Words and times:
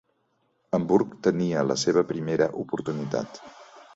Hamburg 0.77 1.11
tenia 1.27 1.65
la 1.73 1.77
seva 1.83 2.03
primera 2.13 2.47
oportunitat. 2.65 3.41